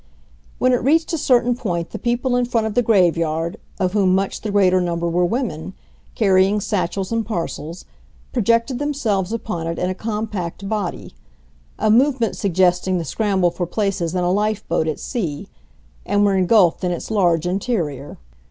[0.57, 3.93] When it reached a certain point the people in front of the grave yard, of
[3.93, 5.73] whom much the greater number were women,
[6.15, 7.85] carrying satchels and parcels,
[8.33, 14.23] projected themselves upon it in a compact body—a movement suggesting the scramble for places in
[14.23, 18.17] a life boat at sea—and were engulfed in its large interior.